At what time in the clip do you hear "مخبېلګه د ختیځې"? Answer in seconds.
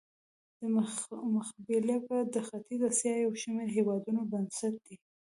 1.35-2.85